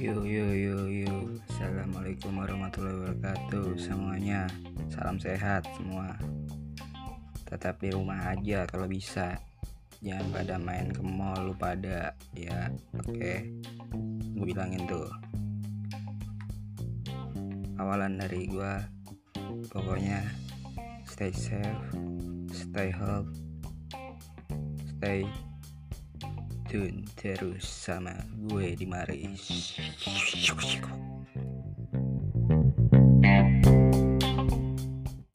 Yo 0.00 0.24
yo 0.24 0.48
yo 0.56 0.88
yo. 0.88 1.28
Assalamualaikum 1.52 2.32
warahmatullahi 2.40 3.04
wabarakatuh 3.04 3.76
Semuanya. 3.76 4.48
Salam 4.88 5.20
sehat 5.20 5.68
semua. 5.76 6.16
Tetap 7.44 7.76
di 7.84 7.92
rumah 7.92 8.32
aja 8.32 8.64
kalau 8.64 8.88
bisa. 8.88 9.36
Jangan 10.00 10.32
pada 10.32 10.56
main 10.56 10.88
ke 10.88 11.04
mall 11.04 11.52
Lu 11.52 11.52
pada 11.52 12.16
Ya 12.32 12.72
oke. 12.96 13.12
Okay. 13.12 13.52
Gue 14.40 14.46
bilangin 14.48 14.88
tuh. 14.88 15.04
Awalan 17.76 18.16
dari 18.16 18.48
gue 18.48 18.72
Pokoknya 19.68 20.24
Stay 21.04 21.28
safe 21.28 21.92
Stay 22.48 22.88
healthy 22.88 23.40
Stay 24.96 25.28
tune 26.70 27.02
terus 27.18 27.66
sama 27.66 28.14
gue 28.46 28.78
di 28.78 28.86
Maris 28.86 29.74